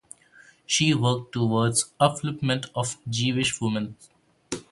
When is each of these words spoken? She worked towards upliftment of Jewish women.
She 0.65 0.95
worked 0.95 1.31
towards 1.33 1.91
upliftment 2.01 2.71
of 2.73 2.97
Jewish 3.07 3.61
women. 3.61 3.97